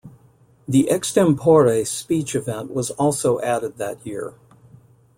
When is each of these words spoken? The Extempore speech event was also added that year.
The 0.67 0.87
Extempore 0.89 1.85
speech 1.85 2.33
event 2.33 2.73
was 2.73 2.89
also 2.89 3.39
added 3.41 3.77
that 3.77 4.03
year. 4.03 4.33